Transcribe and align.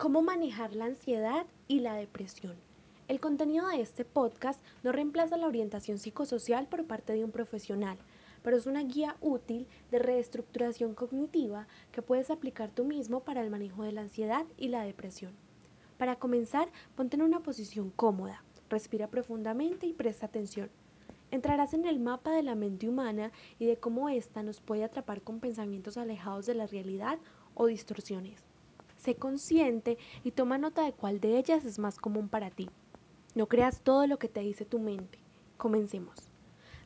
cómo 0.00 0.22
manejar 0.22 0.74
la 0.74 0.86
ansiedad 0.86 1.44
y 1.68 1.80
la 1.80 1.92
depresión. 1.92 2.56
El 3.06 3.20
contenido 3.20 3.68
de 3.68 3.82
este 3.82 4.06
podcast 4.06 4.58
no 4.82 4.92
reemplaza 4.92 5.36
la 5.36 5.46
orientación 5.46 5.98
psicosocial 5.98 6.66
por 6.68 6.86
parte 6.86 7.12
de 7.12 7.22
un 7.22 7.30
profesional, 7.30 7.98
pero 8.42 8.56
es 8.56 8.64
una 8.64 8.82
guía 8.82 9.18
útil 9.20 9.66
de 9.90 9.98
reestructuración 9.98 10.94
cognitiva 10.94 11.66
que 11.92 12.00
puedes 12.00 12.30
aplicar 12.30 12.70
tú 12.70 12.84
mismo 12.84 13.20
para 13.20 13.42
el 13.42 13.50
manejo 13.50 13.82
de 13.82 13.92
la 13.92 14.00
ansiedad 14.00 14.46
y 14.56 14.68
la 14.68 14.84
depresión. 14.84 15.34
Para 15.98 16.16
comenzar, 16.16 16.70
ponte 16.96 17.16
en 17.16 17.22
una 17.22 17.40
posición 17.40 17.90
cómoda, 17.90 18.42
respira 18.70 19.06
profundamente 19.06 19.86
y 19.86 19.92
presta 19.92 20.24
atención. 20.24 20.70
Entrarás 21.30 21.74
en 21.74 21.84
el 21.84 22.00
mapa 22.00 22.30
de 22.30 22.42
la 22.42 22.54
mente 22.54 22.88
humana 22.88 23.32
y 23.58 23.66
de 23.66 23.76
cómo 23.76 24.08
ésta 24.08 24.42
nos 24.42 24.62
puede 24.62 24.82
atrapar 24.82 25.20
con 25.20 25.40
pensamientos 25.40 25.98
alejados 25.98 26.46
de 26.46 26.54
la 26.54 26.66
realidad 26.66 27.18
o 27.52 27.66
distorsiones. 27.66 28.49
Sé 29.00 29.14
consciente 29.14 29.96
y 30.24 30.32
toma 30.32 30.58
nota 30.58 30.84
de 30.84 30.92
cuál 30.92 31.20
de 31.20 31.38
ellas 31.38 31.64
es 31.64 31.78
más 31.78 31.98
común 31.98 32.28
para 32.28 32.50
ti. 32.50 32.68
No 33.34 33.46
creas 33.46 33.80
todo 33.80 34.06
lo 34.06 34.18
que 34.18 34.28
te 34.28 34.40
dice 34.40 34.66
tu 34.66 34.78
mente. 34.78 35.18
Comencemos. 35.56 36.30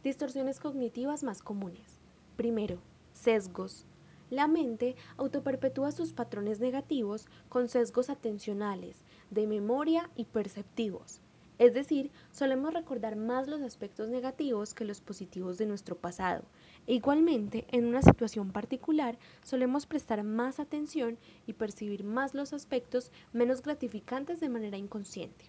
Distorsiones 0.04 0.60
cognitivas 0.60 1.24
más 1.24 1.42
comunes. 1.42 1.98
Primero, 2.36 2.78
sesgos. 3.12 3.88
La 4.30 4.46
mente 4.46 4.94
autoperpetúa 5.16 5.90
sus 5.90 6.12
patrones 6.12 6.60
negativos 6.60 7.26
con 7.48 7.68
sesgos 7.68 8.08
atencionales, 8.08 9.02
de 9.30 9.48
memoria 9.48 10.08
y 10.14 10.26
perceptivos. 10.26 11.20
Es 11.58 11.72
decir, 11.72 12.10
solemos 12.32 12.74
recordar 12.74 13.14
más 13.14 13.46
los 13.46 13.62
aspectos 13.62 14.08
negativos 14.08 14.74
que 14.74 14.84
los 14.84 15.00
positivos 15.00 15.56
de 15.56 15.66
nuestro 15.66 15.96
pasado. 15.96 16.42
E 16.88 16.94
igualmente, 16.94 17.64
en 17.70 17.86
una 17.86 18.02
situación 18.02 18.50
particular, 18.50 19.16
solemos 19.42 19.86
prestar 19.86 20.24
más 20.24 20.58
atención 20.58 21.16
y 21.46 21.52
percibir 21.52 22.02
más 22.02 22.34
los 22.34 22.52
aspectos 22.52 23.12
menos 23.32 23.62
gratificantes 23.62 24.40
de 24.40 24.48
manera 24.48 24.76
inconsciente. 24.76 25.44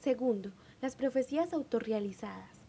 Segundo, 0.00 0.52
las 0.80 0.96
profecías 0.96 1.52
autorrealizadas. 1.52 2.60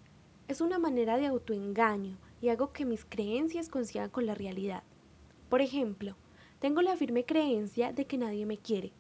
Es 0.50 0.60
una 0.60 0.80
manera 0.80 1.18
de 1.18 1.28
autoengaño 1.28 2.18
y 2.42 2.50
hago 2.50 2.74
que 2.74 2.86
mis 2.86 3.06
creencias 3.06 3.70
coincidan 3.70 4.10
con 4.10 4.26
la 4.26 4.36
realidad. 4.36 4.84
Por 5.50 5.62
ejemplo, 5.62 6.16
tengo 6.60 6.82
la 6.82 6.98
firme 6.98 7.26
creencia 7.26 7.94
de 7.94 8.06
que 8.06 8.18
nadie 8.18 8.46
me 8.46 8.58
quiere, 8.58 8.92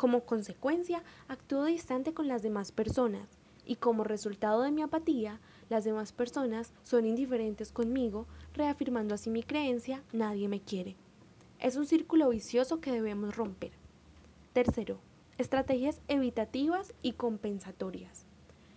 como 0.00 0.24
consecuencia, 0.24 1.02
actúo 1.28 1.66
distante 1.66 2.14
con 2.14 2.26
las 2.26 2.40
demás 2.40 2.72
personas 2.72 3.28
y 3.66 3.76
como 3.76 4.02
resultado 4.02 4.62
de 4.62 4.70
mi 4.70 4.80
apatía, 4.80 5.42
las 5.68 5.84
demás 5.84 6.12
personas 6.12 6.72
son 6.84 7.04
indiferentes 7.04 7.70
conmigo, 7.70 8.26
reafirmando 8.54 9.14
así 9.14 9.28
mi 9.28 9.42
creencia, 9.42 10.02
nadie 10.14 10.48
me 10.48 10.62
quiere. 10.62 10.96
Es 11.58 11.76
un 11.76 11.84
círculo 11.84 12.30
vicioso 12.30 12.80
que 12.80 12.92
debemos 12.92 13.36
romper. 13.36 13.72
Tercero, 14.54 15.00
estrategias 15.36 16.00
evitativas 16.08 16.94
y 17.02 17.12
compensatorias. 17.12 18.24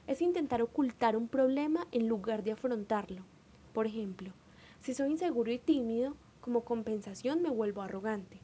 Es 0.08 0.22
intentar 0.22 0.62
ocultar 0.62 1.16
un 1.16 1.30
problema 1.30 1.88
en 1.94 2.10
lugar 2.10 2.44
de 2.44 2.52
afrontarlo. 2.52 3.24
Por 3.72 3.88
ejemplo, 3.88 4.34
si 4.82 4.94
soy 4.94 5.12
inseguro 5.12 5.54
y 5.54 5.58
tímido, 5.58 6.18
como 6.42 6.66
compensación 6.66 7.42
me 7.42 7.50
vuelvo 7.50 7.82
arrogante 7.82 8.42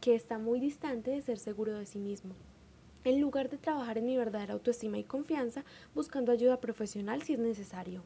que 0.00 0.14
está 0.14 0.38
muy 0.38 0.60
distante 0.60 1.10
de 1.10 1.22
ser 1.22 1.38
seguro 1.38 1.78
de 1.78 1.86
sí 1.86 1.98
mismo. 1.98 2.34
En 3.04 3.20
lugar 3.20 3.50
de 3.50 3.58
trabajar 3.58 3.98
en 3.98 4.06
mi 4.06 4.16
verdadera 4.16 4.54
autoestima 4.54 4.98
y 4.98 5.04
confianza, 5.04 5.64
buscando 5.94 6.32
ayuda 6.32 6.60
profesional 6.60 7.22
si 7.22 7.34
es 7.34 7.38
necesario. 7.38 8.02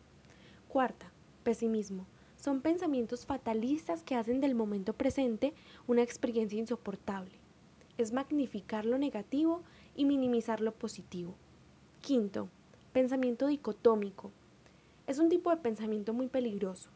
Cuarta, 0.69 1.11
pesimismo. 1.45 2.06
Son 2.36 2.61
pensamientos 2.61 3.27
fatalistas 3.27 4.03
que 4.03 4.17
hacen 4.17 4.41
del 4.41 4.55
momento 4.55 4.92
presente 4.92 5.55
una 5.86 6.03
experiencia 6.03 6.59
insoportable. 6.59 7.33
Es 7.97 8.12
magnificar 8.12 8.84
lo 8.84 8.98
negativo 8.98 9.62
y 9.95 10.05
minimizar 10.05 10.61
lo 10.61 10.73
positivo. 10.73 11.34
Quinto, 12.01 12.48
pensamiento 12.92 13.47
dicotómico. 13.47 14.31
Es 15.06 15.19
un 15.19 15.29
tipo 15.29 15.51
de 15.51 15.56
pensamiento 15.56 16.13
muy 16.13 16.27
peligroso, 16.27 16.91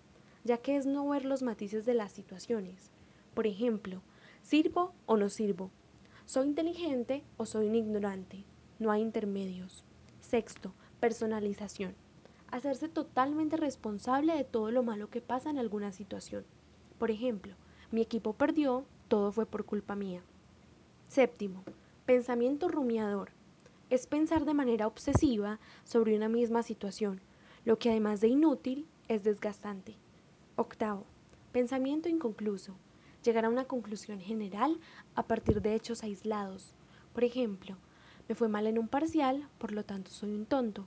ya 0.45 0.59
que 0.59 0.77
es 0.77 0.87
no 0.87 1.09
ver 1.09 1.25
los 1.25 1.43
matices 1.43 1.87
de 1.87 1.95
las 1.95 2.13
situaciones. 2.13 2.91
Por 3.35 3.47
ejemplo, 3.47 4.03
¿Sirvo 4.49 4.95
o 5.05 5.19
no 5.19 5.29
sirvo? 5.29 5.71
¿Soy 6.25 6.47
inteligente 6.47 7.23
o 7.37 7.45
soy 7.45 7.69
un 7.69 7.75
ignorante? 7.75 8.47
No 8.79 8.91
hay 8.91 9.03
intermedios. 9.03 9.85
Sexto, 10.21 10.73
personalización. 11.01 11.95
Hacerse 12.51 12.89
totalmente 12.89 13.59
responsable 13.59 14.35
de 14.35 14.45
todo 14.45 14.71
lo 14.71 14.83
malo 14.83 15.11
que 15.11 15.21
pasa 15.21 15.51
en 15.51 15.59
alguna 15.59 15.93
situación. 15.93 16.47
Por 16.99 17.11
ejemplo, 17.11 17.57
mi 17.91 18.01
equipo 18.01 18.33
perdió, 18.33 18.87
todo 19.09 19.33
fue 19.33 19.45
por 19.45 19.67
culpa 19.67 19.97
mía. 19.97 20.23
Séptimo, 21.09 21.63
pensamiento 22.07 22.69
rumiador. 22.69 23.33
Es 23.91 24.07
pensar 24.07 24.47
de 24.47 24.55
manera 24.55 24.87
obsesiva 24.87 25.61
sobre 25.85 26.17
una 26.17 26.31
misma 26.31 26.63
situación, 26.63 27.21
lo 27.67 27.79
que 27.79 27.91
además 27.91 28.23
de 28.23 28.29
inútil 28.29 28.89
es 29.09 29.25
desgastante. 29.25 29.97
Octavo, 30.57 31.05
pensamiento 31.53 32.09
inconcluso 32.09 32.79
llegar 33.23 33.45
a 33.45 33.49
una 33.49 33.65
conclusión 33.65 34.21
general 34.21 34.79
a 35.15 35.23
partir 35.25 35.61
de 35.63 35.75
hechos 35.75 36.03
aislados. 36.03 36.75
Por 37.13 37.25
ejemplo, 37.25 37.77
me 38.29 38.35
fue 38.35 38.49
mal 38.49 38.67
en 38.67 38.79
un 38.79 38.89
parcial, 38.89 39.49
por 39.59 39.73
lo 39.73 39.85
tanto 39.85 40.11
soy 40.11 40.31
un 40.31 40.47
tonto. 40.47 40.87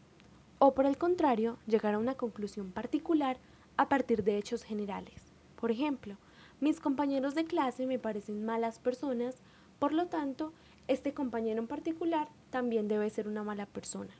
O 0.59 0.73
por 0.73 0.85
el 0.85 0.97
contrario, 0.97 1.57
llegar 1.65 1.95
a 1.95 1.99
una 1.99 2.15
conclusión 2.15 2.71
particular 2.71 3.37
a 3.77 3.89
partir 3.89 4.23
de 4.23 4.37
hechos 4.37 4.63
generales. 4.63 5.33
Por 5.59 5.71
ejemplo, 5.71 6.17
mis 6.59 6.79
compañeros 6.79 7.33
de 7.33 7.45
clase 7.45 7.87
me 7.87 7.99
parecen 7.99 8.45
malas 8.45 8.79
personas, 8.79 9.35
por 9.79 9.93
lo 9.93 10.07
tanto, 10.07 10.53
este 10.87 11.13
compañero 11.13 11.59
en 11.59 11.67
particular 11.67 12.29
también 12.51 12.87
debe 12.87 13.09
ser 13.09 13.27
una 13.27 13.43
mala 13.43 13.65
persona. 13.65 14.13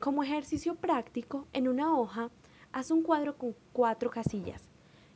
Como 0.00 0.24
ejercicio 0.24 0.74
práctico, 0.74 1.46
en 1.52 1.68
una 1.68 1.96
hoja, 1.96 2.30
haz 2.72 2.90
un 2.90 3.02
cuadro 3.02 3.36
con 3.36 3.54
cuatro 3.72 4.10
casillas. 4.10 4.62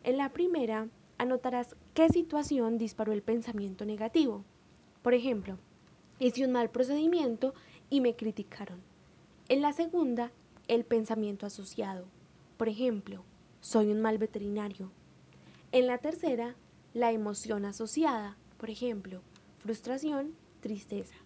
En 0.05 0.19
la 0.19 0.29
primera, 0.29 0.89
anotarás 1.25 1.75
qué 1.95 2.09
situación 2.09 2.79
disparó 2.79 3.13
el 3.13 3.23
pensamiento 3.23 3.85
negativo. 3.85 4.45
Por 5.03 5.15
ejemplo, 5.15 5.59
hice 6.19 6.45
un 6.45 6.53
mal 6.53 6.71
procedimiento 6.71 7.55
y 7.91 8.01
me 8.01 8.15
criticaron. 8.15 8.81
En 9.49 9.61
la 9.61 9.73
segunda, 9.73 10.31
el 10.69 10.85
pensamiento 10.85 11.47
asociado. 11.47 12.07
Por 12.57 12.69
ejemplo, 12.69 13.25
soy 13.61 13.91
un 13.91 14.01
mal 14.01 14.19
veterinario. 14.19 14.91
En 15.73 15.87
la 15.87 15.99
tercera, 15.99 16.55
la 16.93 17.13
emoción 17.13 17.65
asociada. 17.65 18.37
Por 18.59 18.71
ejemplo, 18.71 19.21
frustración, 19.59 20.35
tristeza. 20.61 21.17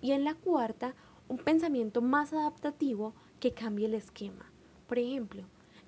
Y 0.00 0.12
en 0.12 0.24
la 0.24 0.34
cuarta, 0.34 0.94
un 1.28 1.38
pensamiento 1.38 2.00
más 2.00 2.32
adaptativo 2.32 3.14
que 3.40 3.52
cambie 3.52 3.86
el 3.86 3.94
esquema. 3.94 4.50
Por 4.86 4.98
ejemplo, 4.98 5.42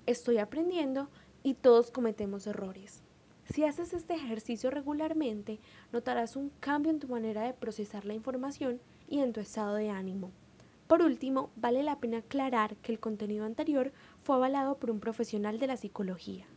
estoy 0.05 0.37
aprendiendo 0.37 1.09
y 1.43 1.53
todos 1.55 1.91
cometemos 1.91 2.45
errores. 2.45 3.01
Si 3.45 3.63
haces 3.63 3.93
este 3.93 4.13
ejercicio 4.13 4.69
regularmente, 4.69 5.59
notarás 5.91 6.35
un 6.35 6.49
cambio 6.59 6.91
en 6.91 6.99
tu 6.99 7.07
manera 7.07 7.41
de 7.43 7.53
procesar 7.53 8.05
la 8.05 8.13
información 8.13 8.79
y 9.09 9.19
en 9.19 9.33
tu 9.33 9.39
estado 9.39 9.75
de 9.75 9.89
ánimo. 9.89 10.31
Por 10.87 11.01
último, 11.01 11.51
vale 11.55 11.83
la 11.83 11.99
pena 11.99 12.19
aclarar 12.19 12.75
que 12.77 12.91
el 12.91 12.99
contenido 12.99 13.45
anterior 13.45 13.91
fue 14.23 14.35
avalado 14.35 14.77
por 14.77 14.91
un 14.91 14.99
profesional 14.99 15.59
de 15.59 15.67
la 15.67 15.77
psicología. 15.77 16.47